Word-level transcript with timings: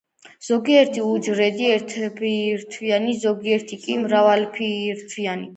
ზოგიერთი 0.45 1.03
უჯრედი 1.09 1.67
ერთბირთვიანია, 1.75 3.21
ზოგიერთი 3.29 3.81
კი 3.85 4.03
მრავალბირთვიანი. 4.07 5.49